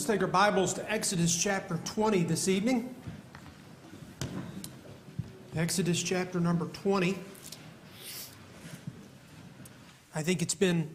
[0.00, 2.94] Let's take our Bibles to Exodus chapter 20 this evening.
[5.54, 7.18] Exodus chapter number 20.
[10.14, 10.88] I think it's been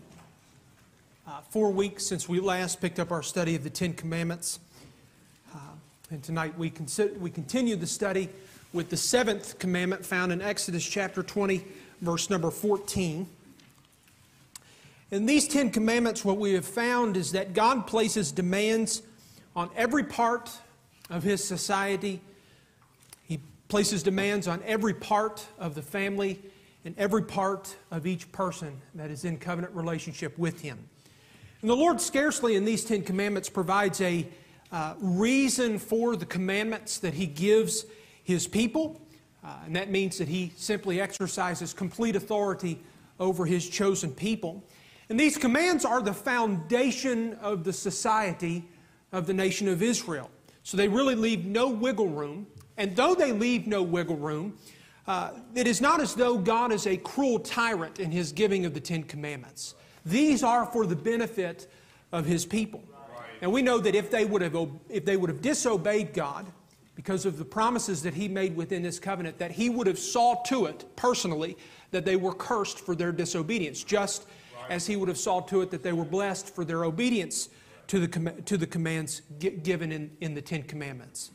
[1.27, 4.59] uh, four weeks since we last picked up our study of the Ten Commandments.
[5.53, 5.59] Uh,
[6.09, 6.73] and tonight we,
[7.19, 8.27] we continue the study
[8.73, 11.63] with the seventh commandment found in Exodus chapter 20,
[12.01, 13.27] verse number 14.
[15.11, 19.03] In these Ten Commandments, what we have found is that God places demands
[19.55, 20.51] on every part
[21.11, 22.21] of His society.
[23.27, 26.41] He places demands on every part of the family
[26.85, 30.79] and every part of each person that is in covenant relationship with Him.
[31.61, 34.27] And the Lord scarcely in these Ten Commandments provides a
[34.71, 37.85] uh, reason for the commandments that He gives
[38.23, 38.99] His people.
[39.43, 42.79] Uh, and that means that He simply exercises complete authority
[43.19, 44.63] over His chosen people.
[45.09, 48.67] And these commands are the foundation of the society
[49.11, 50.29] of the nation of Israel.
[50.63, 52.47] So they really leave no wiggle room.
[52.77, 54.57] And though they leave no wiggle room,
[55.07, 58.73] uh, it is not as though God is a cruel tyrant in his giving of
[58.73, 59.75] the Ten Commandments.
[60.05, 61.71] These are for the benefit
[62.11, 62.83] of his people.
[63.41, 64.55] And we know that if they would have,
[64.89, 66.47] if they would have disobeyed God,
[66.95, 70.41] because of the promises that he made within this covenant, that he would have saw
[70.43, 71.57] to it personally
[71.91, 74.25] that they were cursed for their disobedience, just
[74.69, 77.49] as he would have saw to it that they were blessed for their obedience
[77.87, 81.31] to the, to the commands given in, in the Ten Commandments.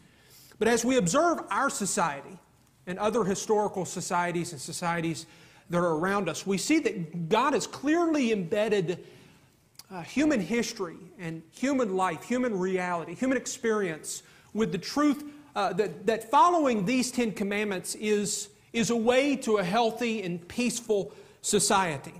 [0.58, 2.38] But as we observe our society
[2.86, 5.26] and other historical societies and societies
[5.70, 9.06] that are around us, we see that God has clearly embedded
[9.90, 14.22] uh, human history and human life, human reality, human experience
[14.52, 15.24] with the truth
[15.56, 20.46] uh, that, that following these Ten Commandments is, is a way to a healthy and
[20.48, 22.14] peaceful society.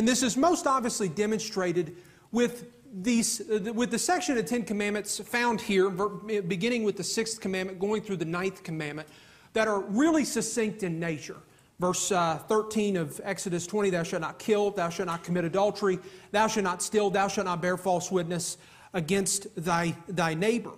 [0.00, 1.94] And this is most obviously demonstrated
[2.32, 2.68] with,
[3.02, 7.38] these, uh, with the section of the Ten Commandments found here, beginning with the sixth
[7.38, 9.06] commandment, going through the ninth commandment,
[9.52, 11.36] that are really succinct in nature.
[11.80, 15.98] Verse uh, 13 of Exodus 20 Thou shalt not kill, thou shalt not commit adultery,
[16.32, 18.56] thou shalt not steal, thou shalt not bear false witness
[18.94, 20.72] against thy, thy neighbor.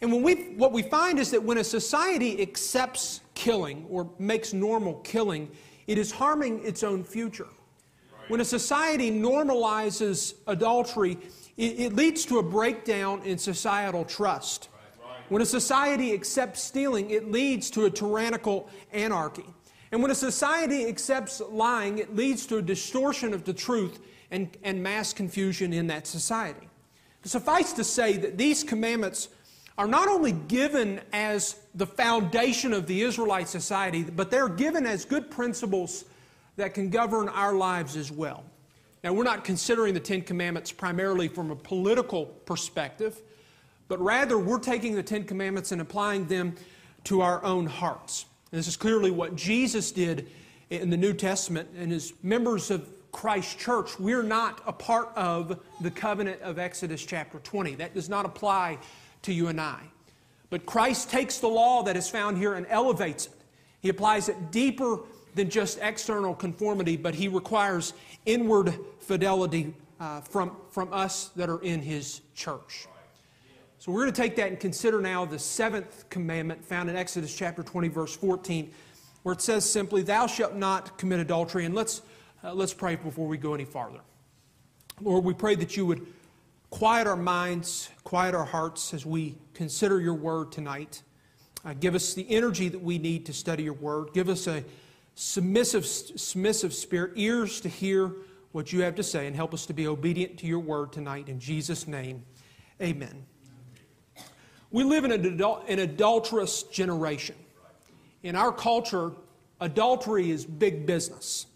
[0.00, 4.52] And when we, what we find is that when a society accepts killing or makes
[4.52, 5.50] normal killing,
[5.88, 7.48] it is harming its own future.
[8.28, 11.18] When a society normalizes adultery,
[11.56, 14.68] it, it leads to a breakdown in societal trust.
[15.28, 19.46] When a society accepts stealing, it leads to a tyrannical anarchy.
[19.92, 24.48] And when a society accepts lying, it leads to a distortion of the truth and,
[24.62, 26.68] and mass confusion in that society.
[27.24, 29.28] Suffice to say that these commandments
[29.78, 35.04] are not only given as the foundation of the Israelite society, but they're given as
[35.04, 36.04] good principles
[36.56, 38.44] that can govern our lives as well.
[39.02, 43.20] Now, we're not considering the Ten Commandments primarily from a political perspective,
[43.88, 46.54] but rather we're taking the Ten Commandments and applying them
[47.04, 48.24] to our own hearts.
[48.50, 50.30] And this is clearly what Jesus did
[50.70, 51.68] in the New Testament.
[51.76, 57.04] And as members of Christ Church, we're not a part of the covenant of Exodus
[57.04, 57.74] chapter 20.
[57.74, 58.78] That does not apply
[59.22, 59.80] to you and I.
[60.50, 63.32] But Christ takes the law that is found here and elevates it.
[63.80, 65.00] He applies it deeper
[65.34, 67.92] than just external conformity, but he requires
[68.26, 72.86] inward fidelity uh, from, from us that are in his church.
[73.78, 77.34] So we're going to take that and consider now the seventh commandment found in Exodus
[77.34, 78.72] chapter 20, verse 14,
[79.24, 81.66] where it says simply, Thou shalt not commit adultery.
[81.66, 82.00] And let's,
[82.42, 84.00] uh, let's pray before we go any farther.
[85.00, 86.06] Lord, we pray that you would
[86.70, 91.02] quiet our minds, quiet our hearts as we consider your word tonight.
[91.64, 94.08] Uh, give us the energy that we need to study your word.
[94.14, 94.64] Give us a
[95.14, 98.12] submissive, submissive spirit, ears to hear
[98.52, 101.28] what you have to say, and help us to be obedient to your word tonight.
[101.28, 102.24] In Jesus' name,
[102.80, 103.24] amen.
[104.70, 107.36] We live in an, adul- an adulterous generation.
[108.22, 109.12] In our culture,
[109.60, 111.46] adultery is big business.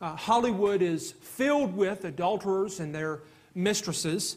[0.00, 3.20] Uh, Hollywood is filled with adulterers and their
[3.54, 4.36] mistresses,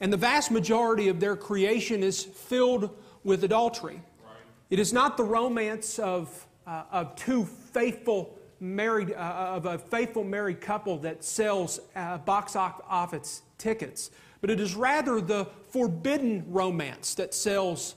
[0.00, 2.90] and the vast majority of their creation is filled
[3.24, 3.94] with adultery.
[4.24, 4.34] Right.
[4.70, 10.24] It is not the romance of uh, of two faithful married uh, of a faithful
[10.24, 14.10] married couple that sells uh, box office tickets,
[14.40, 17.94] but it is rather the forbidden romance that sells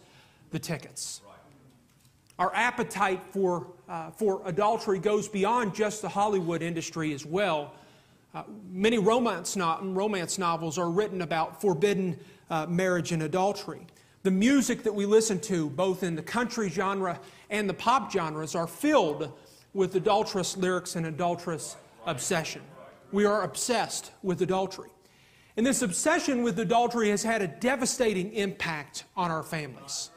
[0.52, 1.22] the tickets.
[2.38, 7.74] Our appetite for, uh, for adultery goes beyond just the Hollywood industry as well.
[8.34, 12.18] Uh, many romance, no- romance novels are written about forbidden
[12.50, 13.86] uh, marriage and adultery.
[14.24, 17.20] The music that we listen to, both in the country genre
[17.50, 19.32] and the pop genres, are filled
[19.74, 22.62] with adulterous lyrics and adulterous obsession.
[23.12, 24.90] We are obsessed with adultery.
[25.56, 30.10] And this obsession with adultery has had a devastating impact on our families.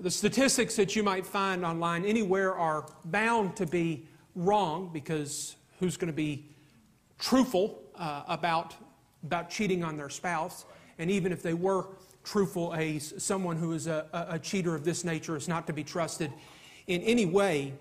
[0.00, 5.98] The statistics that you might find online anywhere are bound to be wrong because who's
[5.98, 6.46] going to be
[7.18, 8.74] truthful uh, about,
[9.24, 10.64] about cheating on their spouse?
[10.98, 11.88] And even if they were
[12.30, 15.82] truthful, a, someone who is a, a cheater of this nature is not to be
[15.82, 16.32] trusted
[16.86, 17.72] in any way.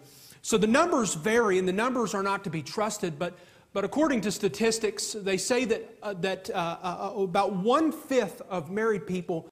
[0.42, 3.38] So the numbers vary, and the numbers are not to be trusted, but,
[3.74, 8.42] but according to statistics, they say that, uh, that uh, uh, uh about one fifth
[8.50, 9.52] of married people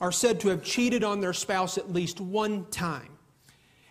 [0.00, 3.10] are said to have cheated on their spouse at least one time.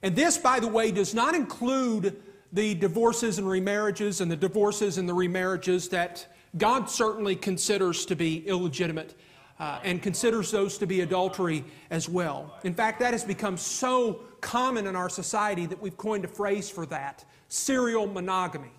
[0.01, 4.97] And this, by the way, does not include the divorces and remarriages and the divorces
[4.97, 6.25] and the remarriages that
[6.57, 9.13] God certainly considers to be illegitimate
[9.59, 12.53] uh, and considers those to be adultery as well.
[12.63, 16.69] In fact, that has become so common in our society that we've coined a phrase
[16.69, 18.71] for that serial monogamy,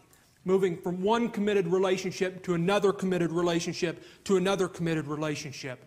[0.44, 5.84] moving from one committed relationship to another committed relationship to another committed relationship.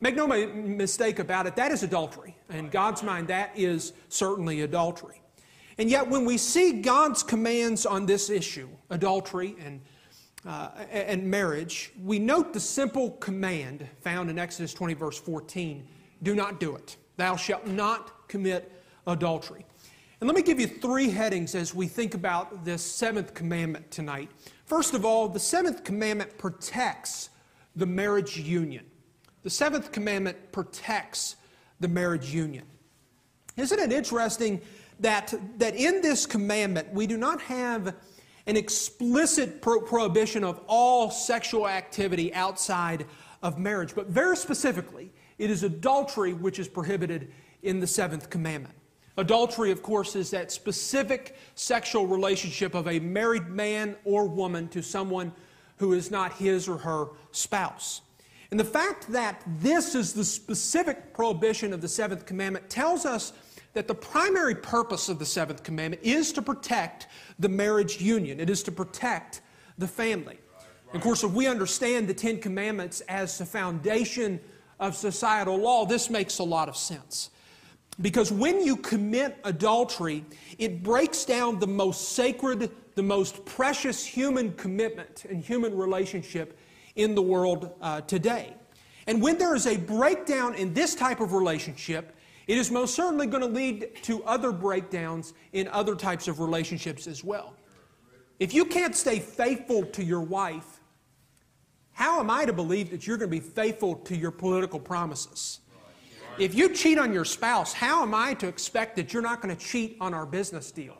[0.00, 2.36] Make no mistake about it, that is adultery.
[2.50, 5.20] In God's mind, that is certainly adultery.
[5.78, 9.80] And yet, when we see God's commands on this issue, adultery and
[10.48, 15.86] uh, and marriage, we note the simple command found in Exodus 20, verse 14
[16.22, 16.96] do not do it.
[17.16, 18.72] Thou shalt not commit
[19.06, 19.64] adultery.
[20.20, 24.30] And let me give you three headings as we think about this seventh commandment tonight.
[24.64, 27.30] First of all, the seventh commandment protects
[27.76, 28.84] the marriage union.
[29.44, 31.36] The seventh commandment protects
[31.78, 32.64] the marriage union.
[33.56, 34.60] Isn't it interesting
[34.98, 37.94] that, that in this commandment we do not have
[38.48, 43.06] an explicit pro- prohibition of all sexual activity outside
[43.42, 43.94] of marriage.
[43.94, 47.30] But very specifically, it is adultery which is prohibited
[47.62, 48.74] in the seventh commandment.
[49.18, 54.82] Adultery, of course, is that specific sexual relationship of a married man or woman to
[54.82, 55.30] someone
[55.76, 58.00] who is not his or her spouse.
[58.50, 63.32] And the fact that this is the specific prohibition of the seventh commandment tells us
[63.74, 67.06] that the primary purpose of the seventh commandment is to protect
[67.38, 69.40] the marriage union, it is to protect
[69.76, 70.38] the family.
[70.94, 74.40] Of course, if we understand the Ten Commandments as the foundation
[74.80, 77.30] of societal law, this makes a lot of sense.
[78.00, 80.24] Because when you commit adultery,
[80.58, 86.58] it breaks down the most sacred, the most precious human commitment and human relationship
[86.94, 88.54] in the world uh, today.
[89.06, 92.16] And when there is a breakdown in this type of relationship,
[92.48, 97.06] it is most certainly going to lead to other breakdowns in other types of relationships
[97.06, 97.54] as well.
[98.38, 100.80] If you can't stay faithful to your wife,
[101.92, 105.60] how am I to believe that you're going to be faithful to your political promises?
[106.38, 109.54] If you cheat on your spouse, how am I to expect that you're not going
[109.54, 110.96] to cheat on our business deal?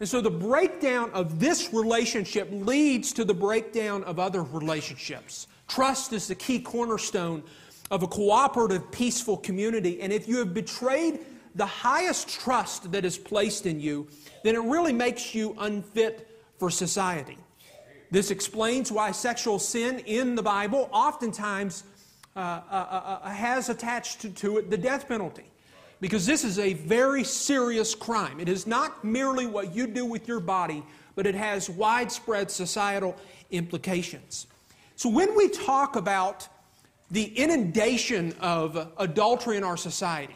[0.00, 5.46] And so the breakdown of this relationship leads to the breakdown of other relationships.
[5.66, 7.42] Trust is the key cornerstone
[7.90, 10.00] of a cooperative, peaceful community.
[10.00, 11.20] And if you have betrayed
[11.54, 14.08] the highest trust that is placed in you,
[14.42, 16.28] then it really makes you unfit
[16.58, 17.38] for society.
[18.10, 21.84] This explains why sexual sin in the Bible oftentimes
[22.36, 25.44] uh, uh, uh, uh has attached to, to it the death penalty.
[26.00, 28.40] Because this is a very serious crime.
[28.40, 30.84] It is not merely what you do with your body,
[31.14, 33.16] but it has widespread societal
[33.50, 34.46] implications.
[34.96, 36.48] So when we talk about
[37.14, 40.34] the inundation of adultery in our society,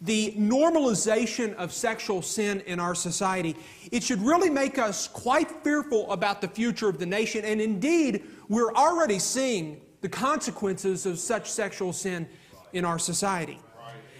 [0.00, 3.56] the normalization of sexual sin in our society,
[3.90, 7.44] it should really make us quite fearful about the future of the nation.
[7.44, 12.28] And indeed, we're already seeing the consequences of such sexual sin
[12.72, 13.58] in our society.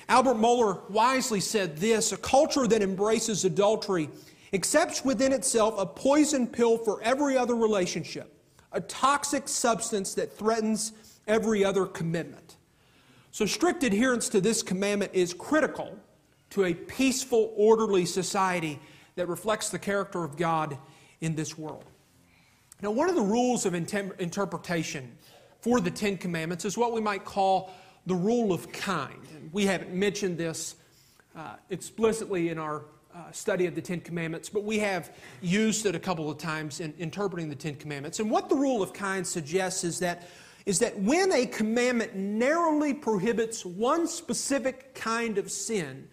[0.08, 4.10] Albert Mohler wisely said this a culture that embraces adultery
[4.52, 8.36] accepts within itself a poison pill for every other relationship,
[8.72, 10.92] a toxic substance that threatens
[11.30, 12.56] every other commitment.
[13.30, 15.96] So, strict adherence to this commandment is critical
[16.50, 18.80] to a peaceful, orderly society
[19.14, 20.76] that reflects the character of God
[21.20, 21.84] in this world.
[22.82, 25.16] Now, one of the rules of interpretation
[25.60, 27.70] for the Ten Commandments is what we might call
[28.06, 29.20] the rule of kind.
[29.36, 30.74] And we haven't mentioned this
[31.36, 35.94] uh, explicitly in our uh, study of the Ten Commandments, but we have used it
[35.94, 38.18] a couple of times in interpreting the Ten Commandments.
[38.18, 40.28] And what the rule of kind suggests is that
[40.66, 46.08] is that when a commandment narrowly prohibits one specific kind of sin,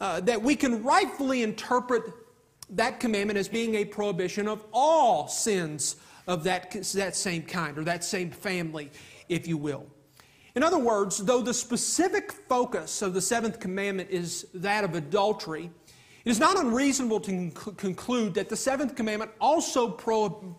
[0.00, 2.02] uh, that we can rightfully interpret
[2.70, 5.96] that commandment as being a prohibition of all sins
[6.26, 8.90] of that, that same kind or that same family,
[9.28, 9.86] if you will.
[10.54, 15.70] In other words, though the specific focus of the seventh commandment is that of adultery,
[16.24, 20.56] it is not unreasonable to conclude that the seventh commandment also, pro-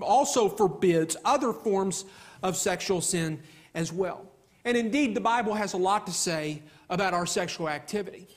[0.00, 2.04] also forbids other forms
[2.44, 3.42] of sexual sin
[3.74, 4.30] as well.
[4.64, 8.28] And indeed, the Bible has a lot to say about our sexual activity.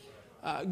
[0.44, 0.64] Uh,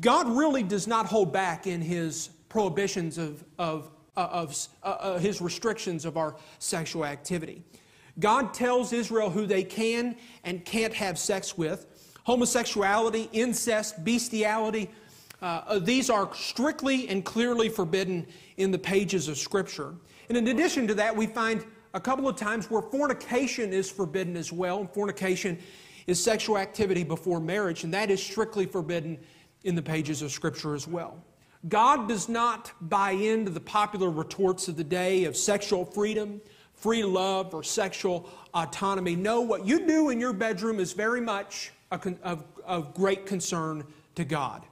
[0.00, 5.18] God really does not hold back in his prohibitions of, of, uh, of uh, uh,
[5.18, 7.62] his restrictions of our sexual activity.
[8.18, 11.86] God tells Israel who they can and can't have sex with.
[12.24, 14.90] Homosexuality, incest, bestiality,
[15.42, 18.26] uh, these are strictly and clearly forbidden
[18.58, 19.94] in the pages of Scripture.
[20.28, 24.36] And in addition to that, we find a couple of times where fornication is forbidden
[24.36, 24.80] as well.
[24.80, 25.58] And fornication
[26.06, 29.18] is sexual activity before marriage, and that is strictly forbidden
[29.64, 31.22] in the pages of Scripture as well.
[31.68, 36.40] God does not buy into the popular retorts of the day of sexual freedom,
[36.72, 39.14] free love, or sexual autonomy.
[39.14, 44.24] No, what you do in your bedroom is very much of, of great concern to
[44.24, 44.62] God.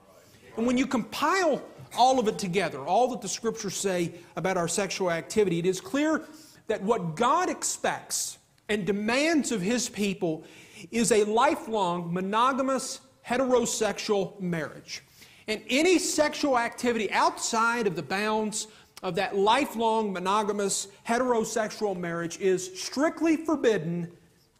[0.56, 1.62] And when you compile
[1.96, 5.80] all of it together, all that the scriptures say about our sexual activity, it is
[5.80, 6.24] clear
[6.68, 10.44] that what God expects and demands of his people
[10.90, 15.02] is a lifelong monogamous heterosexual marriage.
[15.48, 18.68] And any sexual activity outside of the bounds
[19.02, 24.10] of that lifelong monogamous heterosexual marriage is strictly forbidden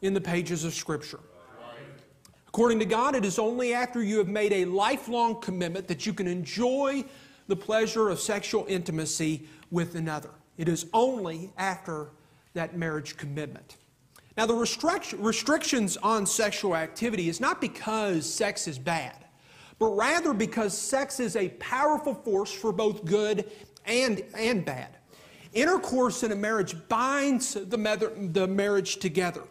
[0.00, 1.20] in the pages of Scripture.
[2.46, 6.12] According to God, it is only after you have made a lifelong commitment that you
[6.12, 7.04] can enjoy
[7.46, 10.30] the pleasure of sexual intimacy with another.
[10.58, 12.10] It is only after
[12.52, 13.76] that marriage commitment.
[14.36, 19.24] Now, the restrictions on sexual activity is not because sex is bad,
[19.78, 23.50] but rather because sex is a powerful force for both good
[23.86, 24.90] and, and bad.
[25.54, 29.42] Intercourse in a marriage binds the, the marriage together,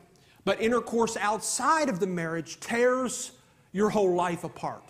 [0.45, 3.31] but intercourse outside of the marriage tears
[3.73, 4.83] your whole life apart.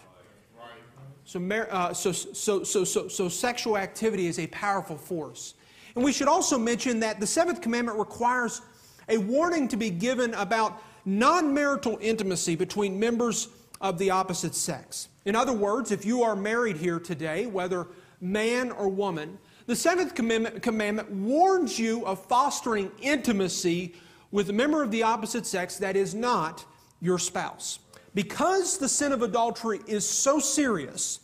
[1.26, 5.56] So, uh, so, so, so, so, so sexual activity is a powerful force.
[5.98, 8.62] And we should also mention that the seventh commandment requires
[9.10, 13.48] a warning to be given about non marital intimacy between members
[13.82, 15.08] of the opposite sex.
[15.26, 17.88] In other words, if you are married here today, whether
[18.22, 23.96] man or woman, the seventh commandment, commandment warns you of fostering intimacy
[24.30, 26.64] with a member of the opposite sex that is not
[27.02, 27.80] your spouse.
[28.14, 31.22] Because the sin of adultery is so serious,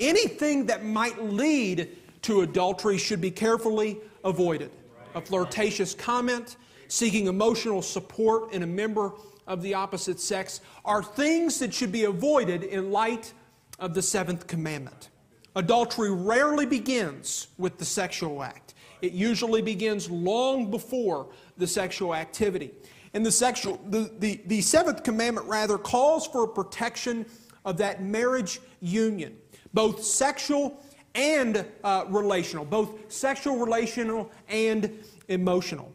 [0.00, 4.70] anything that might lead to adultery should be carefully avoided.
[5.14, 6.56] A flirtatious comment,
[6.88, 9.12] seeking emotional support in a member
[9.46, 13.32] of the opposite sex are things that should be avoided in light
[13.78, 15.10] of the seventh commandment.
[15.54, 18.74] Adultery rarely begins with the sexual act.
[19.00, 22.72] It usually begins long before the sexual activity.
[23.14, 27.24] And the, sexual, the, the, the seventh commandment, rather, calls for protection
[27.64, 29.36] of that marriage union,
[29.72, 30.78] both sexual
[31.16, 35.92] and uh, relational, both sexual, relational, and emotional.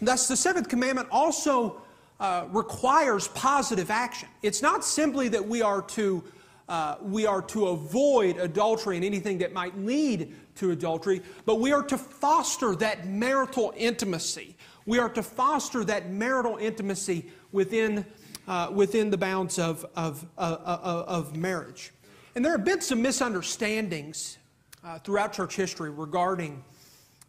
[0.00, 1.82] Thus, the seventh commandment also
[2.20, 4.28] uh, requires positive action.
[4.42, 6.24] It's not simply that we are to
[6.68, 11.72] uh, we are to avoid adultery and anything that might lead to adultery, but we
[11.72, 14.54] are to foster that marital intimacy
[14.88, 18.06] we are to foster that marital intimacy within,
[18.48, 21.92] uh, within the bounds of, of, uh, uh, of marriage.
[22.38, 24.38] And there have been some misunderstandings
[24.84, 26.62] uh, throughout church history regarding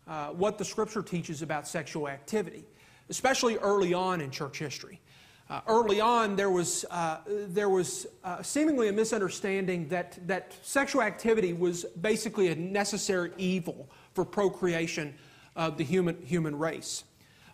[0.07, 2.63] uh, what the scripture teaches about sexual activity,
[3.09, 5.01] especially early on in church history.
[5.49, 11.01] Uh, early on, there was, uh, there was uh, seemingly a misunderstanding that, that sexual
[11.01, 15.15] activity was basically a necessary evil for procreation
[15.55, 17.03] of the human, human race.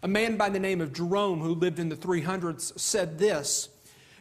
[0.03, 3.69] A man by the name of Jerome, who lived in the 300s, said this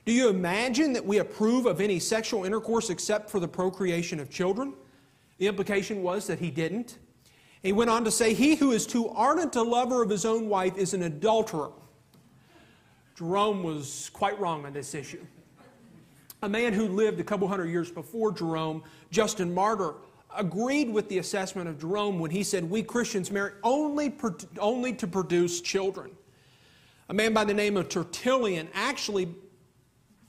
[0.04, 4.28] Do you imagine that we approve of any sexual intercourse except for the procreation of
[4.28, 4.75] children?
[5.38, 6.99] The implication was that he didn't.
[7.62, 10.49] He went on to say, He who is too ardent a lover of his own
[10.49, 11.73] wife is an adulterer.
[13.16, 15.25] Jerome was quite wrong on this issue.
[16.42, 19.94] A man who lived a couple hundred years before Jerome, Justin Martyr,
[20.37, 24.12] agreed with the assessment of Jerome when he said, We Christians marry only,
[24.58, 26.11] only to produce children.
[27.08, 29.34] A man by the name of Tertullian actually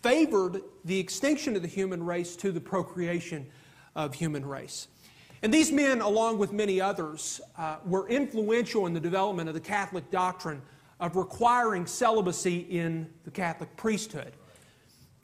[0.05, 3.43] favored the extinction of the human race to the procreation
[3.95, 4.87] of human race.
[5.41, 9.61] And these men, along with many others, uh, were influential in the development of the
[9.61, 10.61] Catholic doctrine
[10.99, 14.33] of requiring celibacy in the Catholic priesthood.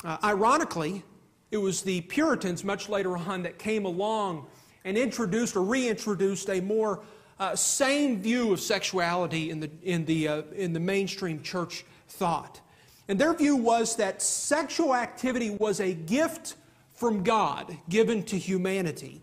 [0.03, 1.03] Uh, ironically,
[1.51, 4.47] it was the Puritans much later on that came along
[4.83, 7.03] and introduced or reintroduced a more
[7.39, 12.61] uh, sane view of sexuality in the, in, the, uh, in the mainstream church thought.
[13.11, 16.55] And their view was that sexual activity was a gift
[16.93, 19.21] from God given to humanity.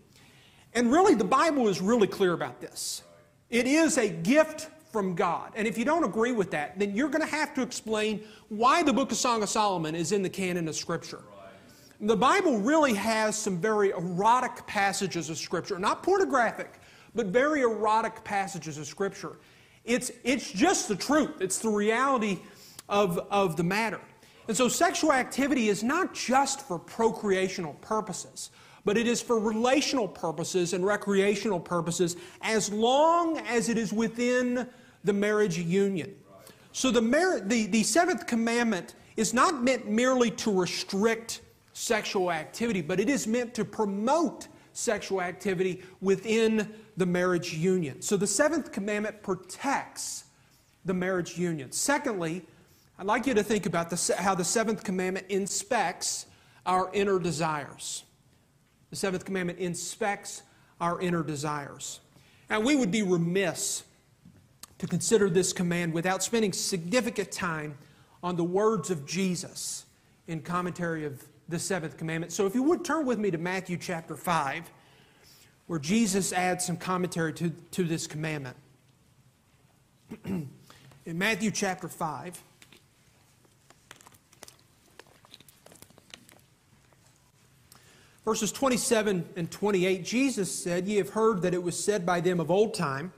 [0.75, 3.01] And really, the Bible is really clear about this.
[3.49, 5.53] It is a gift from God.
[5.55, 8.83] And if you don't agree with that, then you're going to have to explain why
[8.83, 11.23] the book of Song of Solomon is in the canon of Scripture.
[11.99, 16.79] The Bible really has some very erotic passages of Scripture, not pornographic,
[17.15, 19.39] but very erotic passages of Scripture.
[19.83, 22.41] It's, it's just the truth, it's the reality
[22.89, 24.01] of, of the matter.
[24.47, 28.49] And so, sexual activity is not just for procreational purposes,
[28.83, 34.67] but it is for relational purposes and recreational purposes as long as it is within
[35.03, 36.15] the marriage union.
[36.71, 37.01] So, the,
[37.45, 41.41] the, the seventh commandment is not meant merely to restrict
[41.73, 48.01] sexual activity, but it is meant to promote sexual activity within the marriage union.
[48.01, 50.25] So the seventh commandment protects
[50.85, 51.71] the marriage union.
[51.71, 52.45] Secondly,
[52.99, 56.25] I'd like you to think about the, how the seventh commandment inspects
[56.65, 58.03] our inner desires.
[58.89, 60.43] The seventh commandment inspects
[60.81, 62.01] our inner desires.
[62.49, 63.85] And we would be remiss
[64.79, 67.77] to consider this command without spending significant time
[68.21, 69.85] on the words of Jesus
[70.27, 72.33] in commentary of the seventh commandment.
[72.33, 74.69] So if you would turn with me to Matthew chapter 5,
[75.67, 78.57] where Jesus adds some commentary to, to this commandment.
[80.25, 80.49] in
[81.05, 82.43] Matthew chapter 5,
[88.29, 92.39] verses 27 and 28, Jesus said, Ye have heard that it was said by them
[92.39, 93.11] of old time,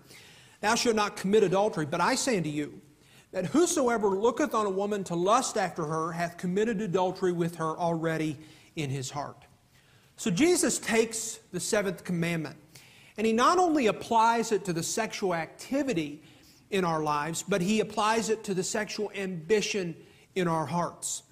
[0.61, 1.85] Thou shalt not commit adultery.
[1.85, 2.79] But I say unto you,
[3.33, 7.77] that whosoever looketh on a woman to lust after her hath committed adultery with her
[7.77, 8.37] already
[8.77, 9.35] in his heart.
[10.15, 12.55] So Jesus takes the seventh commandment
[13.17, 16.23] and he not only applies it to the sexual activity
[16.69, 19.93] in our lives, but he applies it to the sexual ambition
[20.35, 21.23] in our hearts.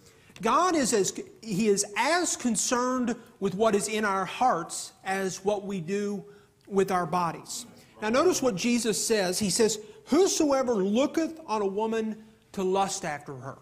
[0.42, 5.66] God is as, he is as concerned with what is in our hearts as what
[5.66, 6.24] we do
[6.68, 7.66] with our bodies.
[8.02, 9.40] Now, notice what Jesus says.
[9.40, 13.58] He says, Whosoever looketh on a woman to lust after her.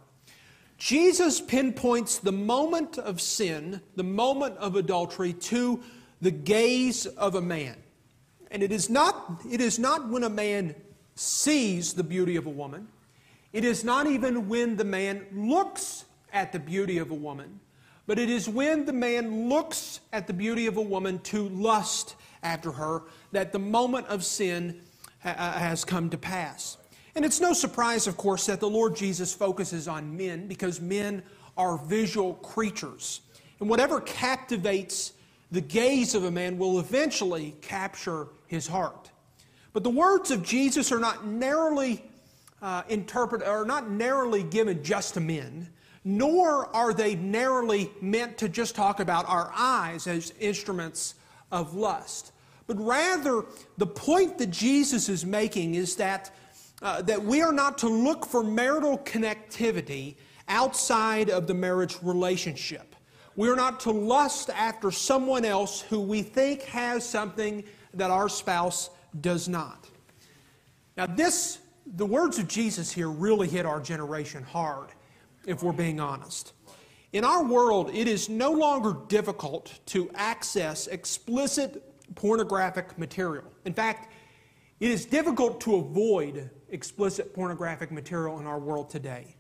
[0.77, 5.81] Jesus pinpoints the moment of sin, the moment of adultery, to
[6.22, 7.75] the gaze of a man.
[8.51, 10.75] And it is not, it is not when a man
[11.16, 12.87] sees the beauty of a woman,
[13.51, 17.59] it is not even when the man looks at the beauty of a woman,
[18.05, 22.16] but it is when the man looks at the beauty of a woman to lust
[22.44, 24.81] after her that the moment of sin
[25.24, 26.77] uh, has come to pass.
[27.16, 31.24] And it's no surprise, of course, that the Lord Jesus focuses on men because men
[31.57, 33.22] are visual creatures.
[33.59, 35.13] And whatever captivates
[35.51, 39.09] the gaze of a man will eventually capture his heart.
[39.74, 42.03] But the words of Jesus are not narrowly
[42.61, 45.70] uh, interpreted, are not narrowly given just to men,
[46.07, 51.15] nor are they narrowly meant to just talk about our eyes as instruments
[51.51, 52.31] of lust.
[52.65, 53.43] But rather,
[53.77, 56.33] the point that Jesus is making is that,
[56.81, 60.15] uh, that we are not to look for marital connectivity
[60.48, 62.96] outside of the marriage relationship.
[63.35, 67.65] We are not to lust after someone else who we think has something
[67.96, 69.89] that our spouse does not.
[70.96, 74.87] Now, this, the words of Jesus here really hit our generation hard,
[75.48, 76.53] if we're being honest.
[77.14, 81.83] In our world, it is no longer difficult to access explicit
[82.14, 83.46] pornographic material.
[83.66, 84.14] In fact,
[84.79, 89.36] it is difficult to avoid explicit pornographic material in our world today.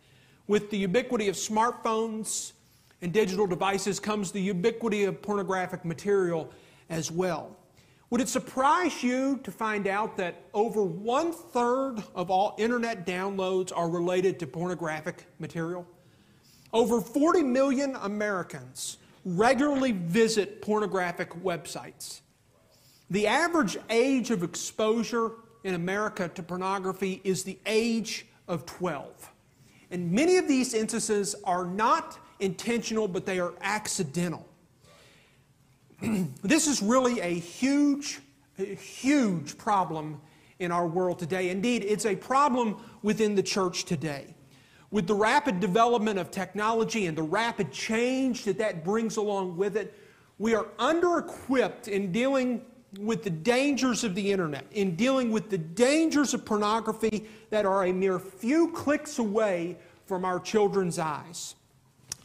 [0.47, 2.53] With the ubiquity of smartphones
[3.01, 6.49] and digital devices comes the ubiquity of pornographic material
[6.89, 7.57] as well.
[8.09, 13.73] Would it surprise you to find out that over one third of all internet downloads
[13.75, 15.85] are related to pornographic material?
[16.73, 22.21] Over 40 million Americans regularly visit pornographic websites.
[23.09, 25.31] The average age of exposure
[25.63, 29.31] in America to pornography is the age of 12.
[29.91, 34.47] And many of these instances are not intentional, but they are accidental.
[36.43, 38.19] this is really a huge,
[38.57, 40.21] huge problem
[40.59, 41.49] in our world today.
[41.49, 44.35] Indeed, it's a problem within the church today.
[44.89, 49.75] With the rapid development of technology and the rapid change that that brings along with
[49.75, 49.93] it,
[50.39, 52.61] we are under equipped in dealing
[52.99, 57.85] with the dangers of the internet, in dealing with the dangers of pornography that are
[57.85, 61.55] a mere few clicks away from our children's eyes.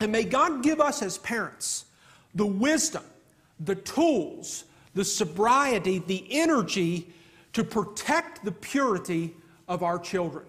[0.00, 1.86] And may God give us as parents
[2.34, 3.04] the wisdom,
[3.60, 7.12] the tools, the sobriety, the energy
[7.52, 9.34] to protect the purity
[9.68, 10.44] of our children.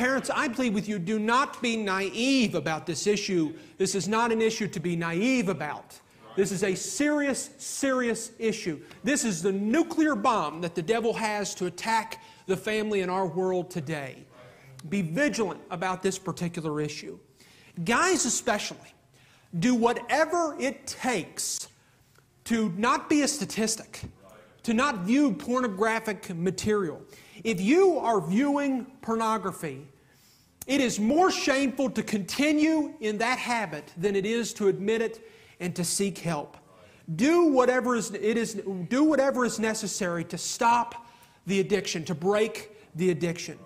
[0.00, 3.52] Parents, I plead with you, do not be naive about this issue.
[3.76, 6.00] This is not an issue to be naive about.
[6.34, 8.80] This is a serious, serious issue.
[9.04, 13.26] This is the nuclear bomb that the devil has to attack the family in our
[13.26, 14.24] world today.
[14.88, 17.18] Be vigilant about this particular issue.
[17.84, 18.94] Guys, especially,
[19.58, 21.68] do whatever it takes
[22.44, 24.00] to not be a statistic,
[24.62, 27.02] to not view pornographic material.
[27.44, 29.86] If you are viewing pornography,
[30.66, 35.26] it is more shameful to continue in that habit than it is to admit it
[35.58, 36.56] and to seek help.
[37.16, 41.06] Do whatever is, it is, do whatever is necessary to stop
[41.46, 43.58] the addiction, to break the addiction.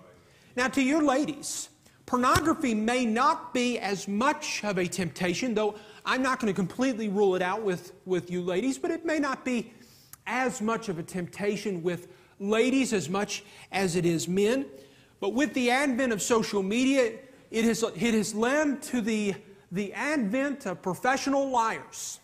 [0.55, 1.69] Now, to your ladies,
[2.05, 7.09] pornography may not be as much of a temptation, though I'm not going to completely
[7.09, 9.73] rule it out with, with you ladies, but it may not be
[10.25, 12.07] as much of a temptation with
[12.39, 14.65] ladies as much as it is men.
[15.19, 17.13] But with the advent of social media,
[17.51, 19.35] it has, it has led to the,
[19.71, 22.19] the advent of professional liars.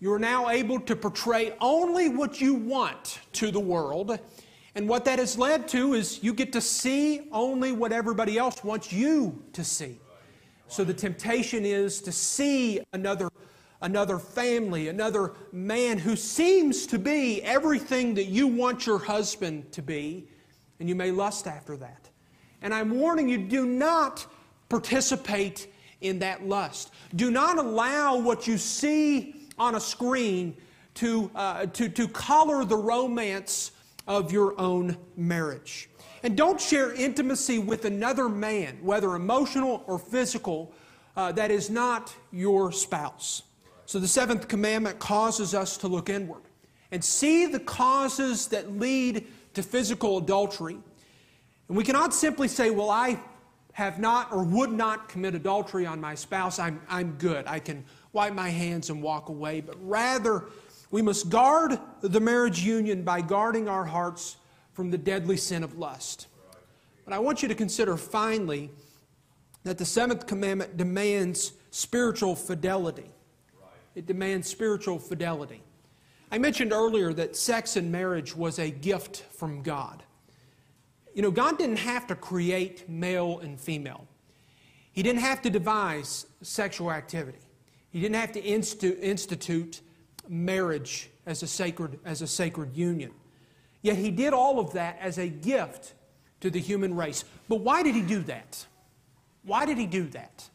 [0.00, 4.18] You are now able to portray only what you want to the world.
[4.74, 8.62] And what that has led to is you get to see only what everybody else
[8.62, 9.98] wants you to see.
[10.68, 13.28] So the temptation is to see another,
[13.80, 19.82] another family, another man who seems to be everything that you want your husband to
[19.82, 20.28] be,
[20.80, 22.08] and you may lust after that.
[22.62, 24.26] And I'm warning you do not
[24.68, 25.68] participate
[26.00, 26.92] in that lust.
[27.14, 30.56] Do not allow what you see on a screen
[30.94, 33.72] to, uh, to, to color the romance
[34.06, 35.88] of your own marriage.
[36.22, 40.72] And don't share intimacy with another man, whether emotional or physical,
[41.16, 43.42] uh, that is not your spouse.
[43.88, 46.42] So the seventh commandment causes us to look inward
[46.90, 50.76] and see the causes that lead to physical adultery.
[51.68, 53.18] And we cannot simply say, well, I
[53.72, 56.58] have not or would not commit adultery on my spouse.
[56.58, 57.46] I'm, I'm good.
[57.46, 59.62] I can wipe my hands and walk away.
[59.62, 60.44] But rather,
[60.90, 64.36] we must guard the marriage union by guarding our hearts
[64.74, 66.26] from the deadly sin of lust.
[67.06, 68.70] But I want you to consider finally
[69.64, 73.12] that the seventh commandment demands spiritual fidelity.
[73.98, 75.60] It demands spiritual fidelity.
[76.30, 80.04] I mentioned earlier that sex and marriage was a gift from God.
[81.16, 84.06] You know, God didn't have to create male and female.
[84.92, 87.40] He didn't have to devise sexual activity.
[87.90, 89.80] He didn't have to institute
[90.28, 93.10] marriage as a sacred, as a sacred union.
[93.82, 95.94] Yet he did all of that as a gift
[96.38, 97.24] to the human race.
[97.48, 98.64] But why did he do that?
[99.42, 100.48] Why did he do that?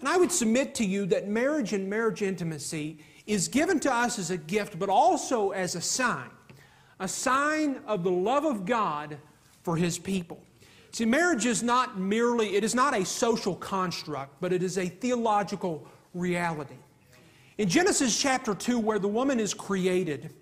[0.00, 4.18] And I would submit to you that marriage and marriage intimacy is given to us
[4.18, 6.30] as a gift, but also as a sign
[7.00, 9.16] a sign of the love of God
[9.62, 10.38] for his people.
[10.92, 14.86] See, marriage is not merely, it is not a social construct, but it is a
[14.86, 16.74] theological reality.
[17.58, 20.34] In Genesis chapter 2, where the woman is created,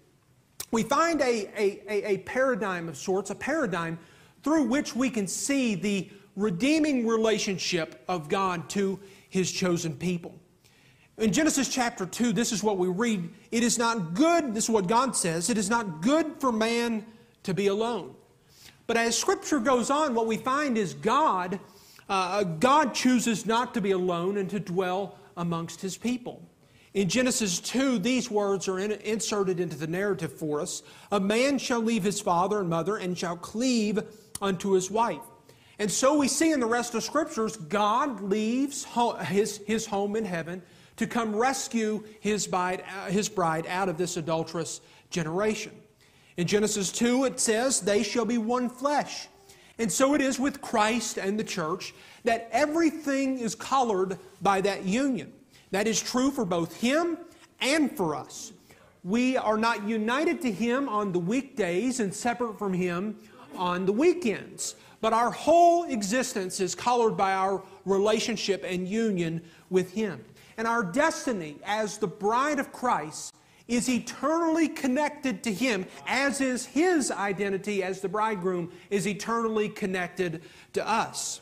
[0.70, 3.98] we find a, a, a, paradigm of sorts, a paradigm
[4.42, 10.34] through which we can see the redeeming relationship of God to his chosen people.
[11.18, 13.28] In Genesis chapter 2, this is what we read.
[13.50, 17.04] It is not good, this is what God says, it is not good for man
[17.42, 18.14] to be alone.
[18.86, 21.58] But as scripture goes on, what we find is God,
[22.08, 26.48] uh, God chooses not to be alone and to dwell amongst his people.
[26.94, 30.82] In Genesis 2, these words are in, inserted into the narrative for us.
[31.12, 34.00] A man shall leave his father and mother and shall cleave
[34.40, 35.22] unto his wife.
[35.78, 38.86] And so we see in the rest of Scriptures, God leaves
[39.26, 40.62] his, his home in heaven
[40.96, 45.72] to come rescue his bride, uh, his bride out of this adulterous generation.
[46.36, 49.28] In Genesis 2, it says, They shall be one flesh.
[49.78, 54.84] And so it is with Christ and the church that everything is colored by that
[54.84, 55.32] union.
[55.70, 57.18] That is true for both him
[57.60, 58.52] and for us.
[59.04, 63.16] We are not united to him on the weekdays and separate from him
[63.56, 64.74] on the weekends.
[65.00, 70.24] But our whole existence is colored by our relationship and union with him.
[70.56, 73.34] And our destiny as the bride of Christ
[73.68, 80.42] is eternally connected to him, as is his identity as the bridegroom is eternally connected
[80.72, 81.40] to us.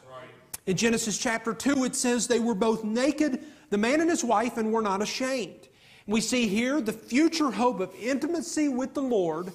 [0.66, 4.56] In Genesis chapter 2, it says they were both naked the man and his wife,
[4.56, 5.68] and were not ashamed.
[6.06, 9.52] We see here the future hope of intimacy with the Lord,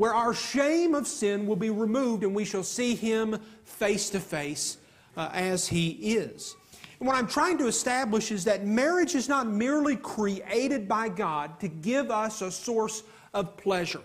[0.00, 4.18] where our shame of sin will be removed and we shall see him face to
[4.18, 4.78] face
[5.14, 6.56] uh, as he is.
[6.98, 11.60] And what I'm trying to establish is that marriage is not merely created by God
[11.60, 13.02] to give us a source
[13.34, 14.00] of pleasure.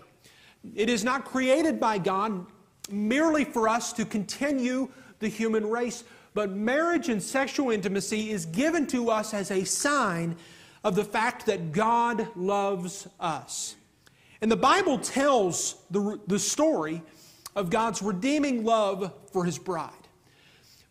[0.74, 2.44] It is not created by God
[2.90, 6.04] merely for us to continue the human race,
[6.34, 10.36] but marriage and sexual intimacy is given to us as a sign
[10.84, 13.75] of the fact that God loves us.
[14.40, 17.02] And the Bible tells the, the story
[17.54, 19.92] of God's redeeming love for his bride.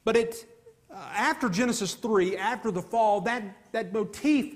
[0.04, 0.46] But it,
[0.92, 4.56] uh, after Genesis 3, after the fall, that, that motif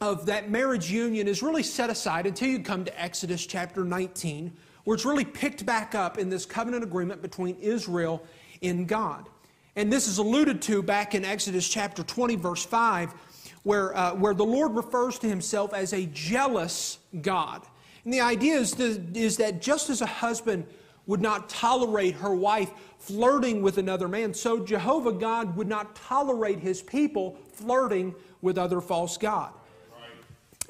[0.00, 4.52] of that marriage union is really set aside until you come to Exodus chapter 19,
[4.84, 8.22] where it's really picked back up in this covenant agreement between Israel
[8.62, 9.28] and God.
[9.76, 13.14] And this is alluded to back in Exodus chapter 20, verse 5,
[13.62, 17.62] where, uh, where the Lord refers to himself as a jealous God.
[18.08, 20.66] And the idea is, the, is that just as a husband
[21.04, 26.58] would not tolerate her wife flirting with another man, so Jehovah God would not tolerate
[26.58, 29.52] his people flirting with other false God.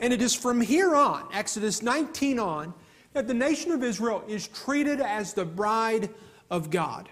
[0.00, 2.74] And it is from here on, Exodus 19 on,
[3.12, 6.10] that the nation of Israel is treated as the bride
[6.50, 7.08] of God.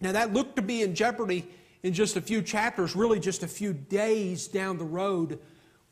[0.00, 1.46] Now, that looked to be in jeopardy
[1.82, 5.38] in just a few chapters, really just a few days down the road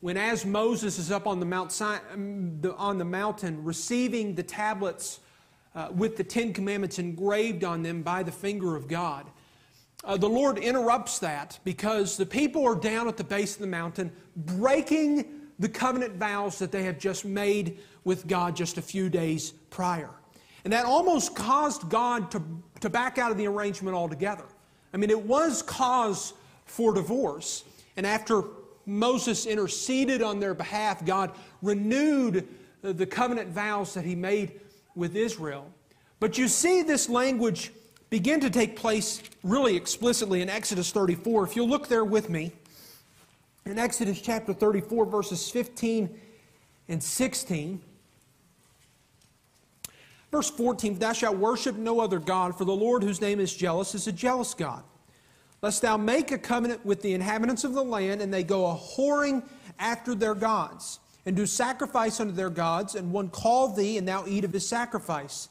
[0.01, 5.21] when as Moses is up on the, Mount um, on the mountain receiving the tablets
[5.75, 9.27] uh, with the Ten Commandments engraved on them by the finger of God,
[10.05, 13.67] uh, the Lord interrupts that because the people are down at the base of the
[13.67, 15.25] mountain breaking
[15.59, 20.11] the covenant vows that they have just made with God just a few days prior.
[20.65, 22.43] And that almost caused God to,
[22.81, 24.45] to back out of the arrangement altogether.
[24.95, 26.33] I mean, it was cause
[26.65, 27.65] for divorce.
[27.97, 28.43] And after
[28.89, 31.05] Moses interceded on their behalf.
[31.05, 32.49] God renewed
[32.83, 34.61] uh, the covenant vows that he made
[34.95, 35.71] with Israel.
[36.21, 37.71] But you see this language
[38.11, 41.45] begin to take place really explicitly in Exodus 34.
[41.45, 42.53] If you'll look there with me,
[43.67, 46.09] in Exodus chapter 34, verses 15
[46.89, 47.83] and 16.
[50.31, 53.95] Verse 14 Thou shalt worship no other God, for the Lord whose name is jealous
[53.95, 54.83] is a jealous God
[55.63, 58.75] lest thou make a covenant with the inhabitants of the land, and they go a
[58.75, 59.43] whoring
[59.79, 64.25] after their gods, and do sacrifice unto their gods, and one call thee, and thou
[64.27, 65.49] eat of his sacrifice.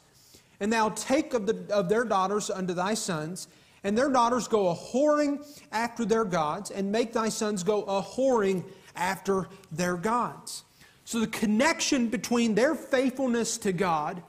[0.60, 3.48] And thou take of, the, of their daughters unto thy sons,
[3.84, 8.02] and their daughters go a whoring after their gods, and make thy sons go a
[8.02, 8.64] whoring
[8.96, 10.64] after their gods.
[11.04, 14.22] So the connection between their faithfulness to God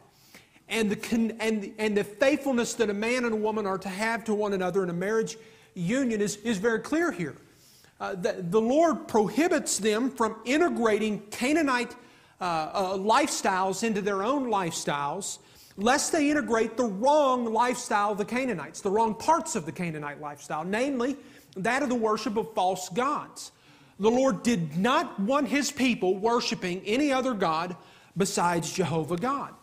[0.69, 4.23] and the, and, and the faithfulness that a man and a woman are to have
[4.25, 5.35] to one another in a marriage
[5.79, 7.35] union is, is very clear here.
[7.99, 11.95] Uh, the, the, Lord prohibits them from integrating Canaanite
[12.39, 15.39] uh, uh, lifestyles into their own lifestyles,
[15.75, 20.21] lest they integrate the wrong lifestyle of the Canaanites, the wrong parts of the Canaanite
[20.21, 21.17] lifestyle, namely
[21.57, 23.51] that of the worship of false gods.
[23.99, 27.75] The Lord did not want his people worshiping any other God
[28.15, 29.53] besides Jehovah God.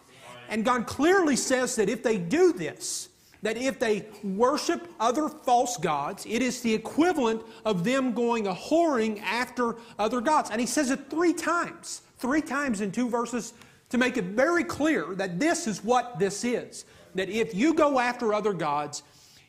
[0.50, 3.08] And God clearly says that if they do this,
[3.46, 8.52] that if they worship other false gods, it is the equivalent of them going a
[8.52, 10.50] whoring after other gods.
[10.50, 13.54] And he says it three times, three times in two verses
[13.90, 16.86] to make it very clear that this is what this is.
[17.14, 19.04] That if you go after other gods,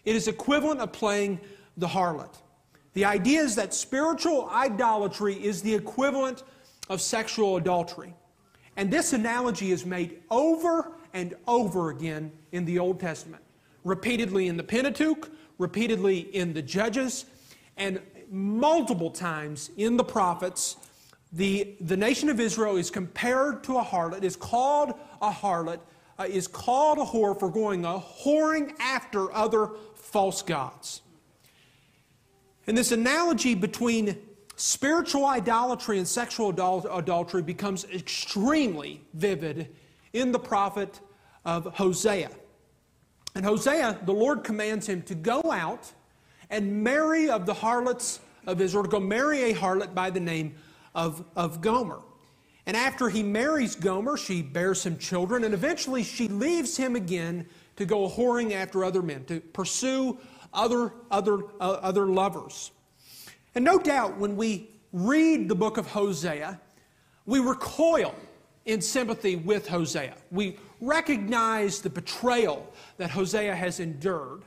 [0.06, 1.40] it is equivalent of playing
[1.78, 2.36] the harlot.
[2.94, 6.44] The idea is that spiritual idolatry is the equivalent
[6.88, 8.14] of sexual adultery.
[8.76, 13.42] And this analogy is made over and over again in the Old Testament
[13.88, 17.26] repeatedly in the Pentateuch, repeatedly in the Judges,
[17.78, 20.76] and multiple times in the prophets.
[21.32, 25.80] The, the nation of Israel is compared to a harlot, is called a harlot,
[26.20, 31.02] uh, is called a whore for going a whoring after other false gods.
[32.66, 34.18] And this analogy between
[34.58, 39.74] spiritual idolatry and sexual adultery becomes extremely vivid
[40.12, 41.00] in the prophet
[41.46, 42.30] of Hosea.
[43.38, 45.92] And Hosea, the Lord commands him to go out
[46.50, 50.56] and marry of the harlots of Israel, to go marry a harlot by the name
[50.96, 52.00] of, of Gomer.
[52.66, 57.46] And after he marries Gomer, she bears him children, and eventually she leaves him again
[57.76, 60.18] to go whoring after other men, to pursue
[60.52, 62.72] other, other, uh, other lovers.
[63.54, 66.60] And no doubt when we read the book of Hosea,
[67.28, 68.16] we recoil
[68.66, 70.16] in sympathy with Hosea.
[70.32, 74.44] We recognize the betrayal that Hosea has endured.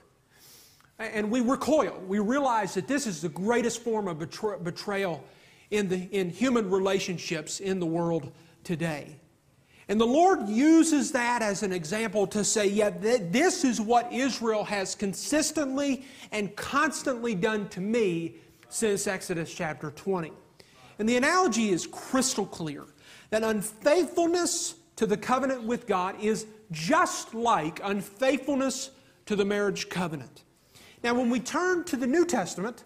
[0.98, 2.00] And we recoil.
[2.06, 5.24] We realize that this is the greatest form of betray- betrayal
[5.70, 8.32] in, the, in human relationships in the world
[8.64, 9.16] today.
[9.88, 14.12] And the Lord uses that as an example to say, yeah, th- this is what
[14.12, 18.36] Israel has consistently and constantly done to me
[18.68, 20.32] since Exodus chapter 20.
[21.00, 22.84] And the analogy is crystal clear
[23.30, 28.90] that unfaithfulness to the covenant with God is just like unfaithfulness
[29.24, 30.44] to the marriage covenant.
[31.02, 32.84] Now, when we turn to the New Testament,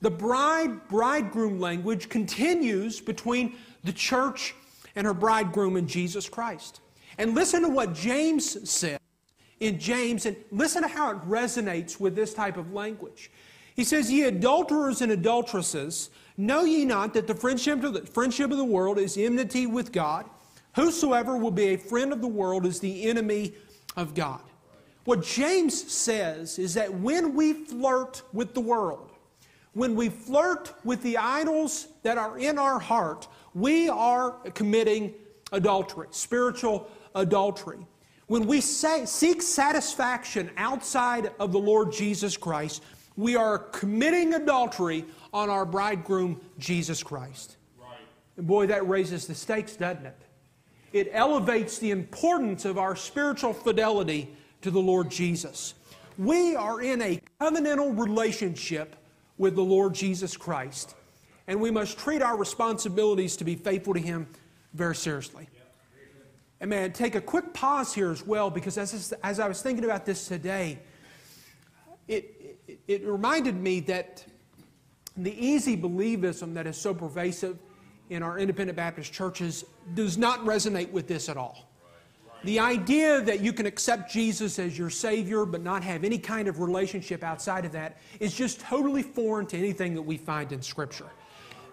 [0.00, 4.54] The bride bridegroom language continues between the church
[4.96, 6.80] and her bridegroom in Jesus Christ.
[7.18, 9.00] And listen to what James said
[9.60, 13.30] in James, and listen to how it resonates with this type of language.
[13.76, 18.50] He says, Ye adulterers and adulteresses, know ye not that the friendship of the, friendship
[18.50, 20.24] of the world is enmity with God?
[20.76, 23.52] Whosoever will be a friend of the world is the enemy
[23.96, 24.40] of God.
[25.04, 29.10] What James says is that when we flirt with the world,
[29.72, 35.14] when we flirt with the idols that are in our heart, we are committing
[35.52, 37.78] adultery, spiritual adultery.
[38.26, 42.82] When we say, seek satisfaction outside of the Lord Jesus Christ,
[43.16, 47.56] we are committing adultery on our bridegroom, Jesus Christ.
[47.80, 47.98] Right.
[48.36, 50.16] And boy, that raises the stakes, doesn't it?
[50.92, 55.74] It elevates the importance of our spiritual fidelity to the Lord Jesus.
[56.18, 58.96] We are in a covenantal relationship
[59.38, 60.94] with the Lord Jesus Christ,
[61.46, 64.26] and we must treat our responsibilities to be faithful to Him
[64.74, 65.48] very seriously.
[66.60, 69.84] And man, take a quick pause here as well, because as, as I was thinking
[69.84, 70.78] about this today,
[72.06, 74.24] it, it, it reminded me that
[75.16, 77.58] the easy believism that is so pervasive
[78.10, 81.70] in our independent Baptist churches does not resonate with this at all.
[82.42, 86.48] The idea that you can accept Jesus as your Savior but not have any kind
[86.48, 90.62] of relationship outside of that is just totally foreign to anything that we find in
[90.62, 91.06] Scripture.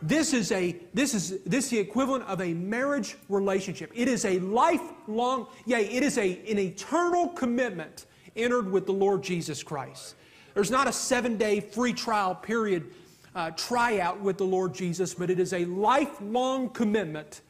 [0.01, 3.91] This is, a, this is, this is the equivalent of a marriage relationship.
[3.95, 9.23] It is a lifelong, yea, it is a, an eternal commitment entered with the Lord
[9.23, 10.15] Jesus Christ.
[10.53, 12.91] There's not a seven day free trial period
[13.37, 17.41] uh, tryout with the Lord Jesus, but it is a lifelong commitment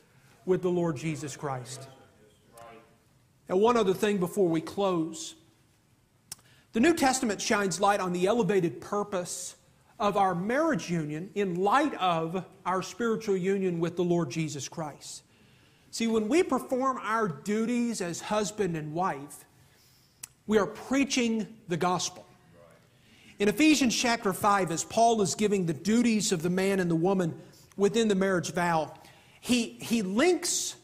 [0.45, 1.88] with the Lord Jesus Christ.
[3.47, 5.36] And one other thing before we close.
[6.73, 9.56] The New Testament shines light on the elevated purpose
[9.97, 15.23] of our marriage union in light of our spiritual union with the Lord Jesus Christ.
[15.91, 19.45] See, when we perform our duties as husband and wife,
[20.47, 22.26] we are preaching the gospel.
[23.39, 26.95] In Ephesians chapter 5, as Paul is giving the duties of the man and the
[26.95, 27.39] woman
[27.76, 28.93] within the marriage vow,
[29.41, 30.76] he, he links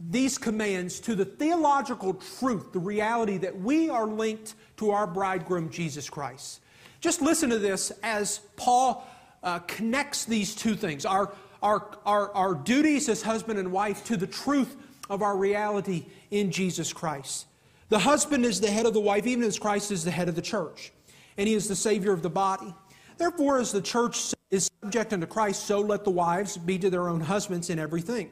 [0.00, 5.70] these commands to the theological truth, the reality that we are linked to our bridegroom,
[5.70, 6.60] Jesus Christ.
[7.00, 9.06] Just listen to this as Paul
[9.42, 14.16] uh, connects these two things our, our, our, our duties as husband and wife to
[14.16, 14.76] the truth
[15.08, 17.46] of our reality in Jesus Christ.
[17.88, 20.34] The husband is the head of the wife, even as Christ is the head of
[20.34, 20.92] the church,
[21.36, 22.74] and he is the Savior of the body.
[23.18, 27.08] Therefore, as the church is subject unto Christ, so let the wives be to their
[27.08, 28.30] own husbands in everything.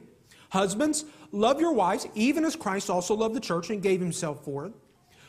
[0.49, 4.65] Husbands, love your wives, even as Christ also loved the church and gave himself for
[4.65, 4.73] it.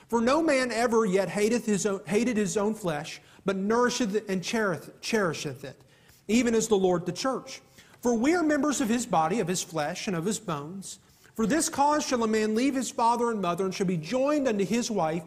[0.08, 4.42] For no man ever yet hateth his own, hated his own flesh, but nourisheth and
[4.42, 5.80] cherisheth it,
[6.26, 7.60] even as the Lord the church.
[8.00, 10.98] For we are members of his body, of his flesh, and of his bones.
[11.36, 14.48] For this cause shall a man leave his father and mother, and shall be joined
[14.48, 15.22] unto his wife,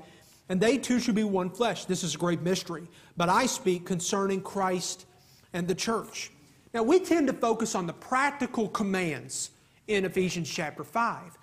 [0.50, 1.86] and they two should be one flesh.
[1.86, 2.88] This is a great mystery.
[3.18, 5.06] But I speak concerning Christ
[5.54, 6.32] and the church.
[6.74, 9.52] Now, we tend to focus on the practical commands
[9.88, 11.38] in Ephesians chapter 5.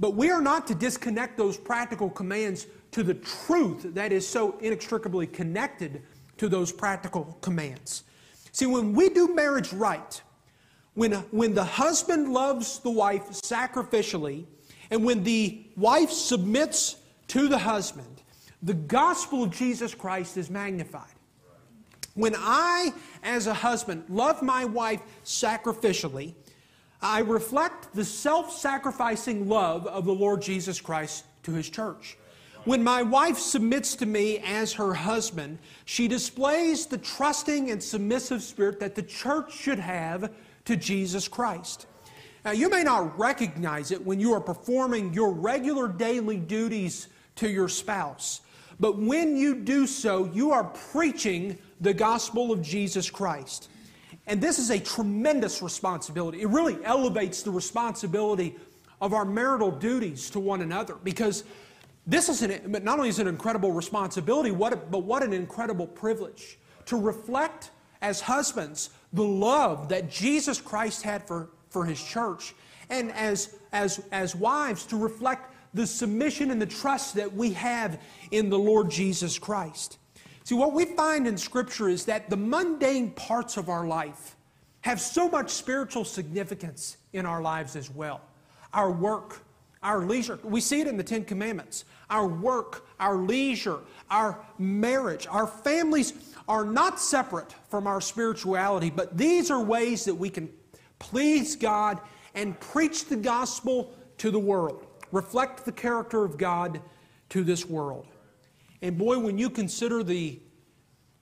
[0.00, 4.56] But we are not to disconnect those practical commands to the truth that is so
[4.60, 6.02] inextricably connected
[6.36, 8.04] to those practical commands.
[8.52, 10.22] See, when we do marriage right,
[10.94, 14.46] when, when the husband loves the wife sacrificially,
[14.90, 16.96] and when the wife submits
[17.28, 18.17] to the husband,
[18.62, 21.12] the gospel of Jesus Christ is magnified.
[22.14, 22.92] When I,
[23.22, 26.34] as a husband, love my wife sacrificially,
[27.00, 32.18] I reflect the self sacrificing love of the Lord Jesus Christ to his church.
[32.64, 38.42] When my wife submits to me as her husband, she displays the trusting and submissive
[38.42, 40.32] spirit that the church should have
[40.64, 41.86] to Jesus Christ.
[42.44, 47.48] Now, you may not recognize it when you are performing your regular daily duties to
[47.48, 48.40] your spouse,
[48.80, 53.70] but when you do so, you are preaching the gospel of Jesus Christ.
[54.26, 56.42] And this is a tremendous responsibility.
[56.42, 58.56] It really elevates the responsibility
[59.00, 61.44] of our marital duties to one another because
[62.06, 65.86] this is an, not only is it an incredible responsibility, what, but what an incredible
[65.86, 72.54] privilege to reflect as husbands the love that Jesus Christ had for, for his church,
[72.90, 78.00] and as, as, as wives to reflect the submission and the trust that we have
[78.30, 79.98] in the Lord Jesus Christ.
[80.44, 84.36] See, what we find in Scripture is that the mundane parts of our life
[84.80, 88.22] have so much spiritual significance in our lives as well.
[88.72, 89.42] Our work,
[89.82, 91.84] our leisure, we see it in the Ten Commandments.
[92.08, 96.14] Our work, our leisure, our marriage, our families
[96.48, 100.48] are not separate from our spirituality, but these are ways that we can
[100.98, 102.00] please God
[102.34, 106.80] and preach the gospel to the world, reflect the character of God
[107.30, 108.06] to this world.
[108.82, 110.40] And boy, when you consider the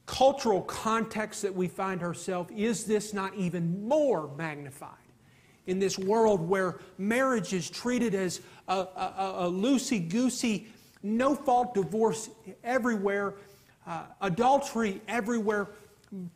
[0.07, 4.91] cultural context that we find ourselves, is this not even more magnified?
[5.66, 10.68] In this world where marriage is treated as a, a, a loosey goosey,
[11.03, 12.30] no fault divorce
[12.62, 13.34] everywhere,
[13.87, 15.68] uh, adultery everywhere,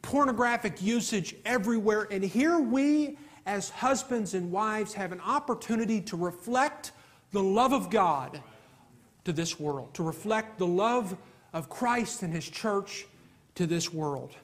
[0.03, 2.09] pornographic usage everywhere.
[2.11, 6.93] And here we, as husbands and wives, have an opportunity to reflect
[7.33, 8.43] the love of God
[9.25, 11.17] to this world, to reflect the love
[11.53, 13.07] of Christ and His church
[13.55, 14.37] to this world.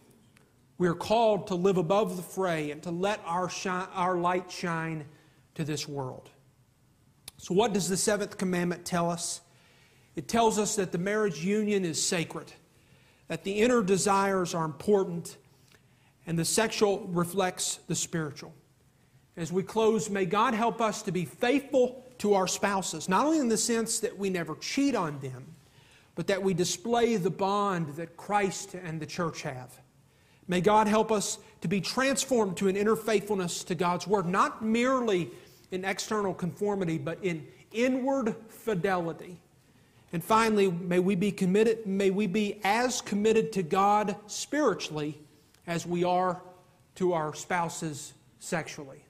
[0.78, 4.50] We are called to live above the fray and to let our, shine, our light
[4.50, 5.06] shine
[5.54, 6.30] to this world.
[7.38, 9.40] So, what does the seventh commandment tell us?
[10.14, 12.52] It tells us that the marriage union is sacred,
[13.28, 15.36] that the inner desires are important,
[16.26, 18.54] and the sexual reflects the spiritual.
[19.36, 23.38] As we close, may God help us to be faithful to our spouses, not only
[23.38, 25.54] in the sense that we never cheat on them,
[26.14, 29.80] but that we display the bond that Christ and the church have.
[30.48, 34.64] May God help us to be transformed to an inner faithfulness to God's Word, not
[34.64, 35.30] merely
[35.70, 39.40] in external conformity, but in inward fidelity.
[40.12, 45.20] And finally, may we be committed, may we be as committed to God spiritually
[45.66, 46.40] as we are
[46.94, 49.05] to our spouses sexually.